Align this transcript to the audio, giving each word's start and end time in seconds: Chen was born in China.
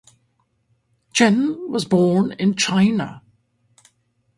Chen 1.13 1.69
was 1.71 1.85
born 1.85 2.31
in 2.31 2.55
China. 2.55 3.21